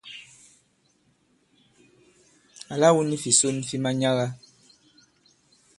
Àla 2.73 2.87
wu 2.95 3.01
ni 3.05 3.15
fìson 3.23 3.55
fi 3.67 3.75
manyaga. 3.83 4.27